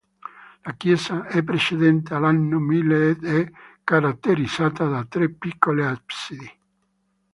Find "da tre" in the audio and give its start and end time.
4.87-5.29